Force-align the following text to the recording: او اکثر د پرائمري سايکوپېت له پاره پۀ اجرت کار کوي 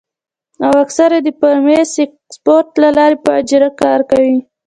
او 0.65 0.73
اکثر 0.85 1.09
د 1.23 1.27
پرائمري 1.39 1.83
سايکوپېت 1.93 2.67
له 2.81 2.87
پاره 2.97 3.17
پۀ 3.23 3.29
اجرت 3.41 3.73
کار 3.81 3.99
کوي 4.11 4.37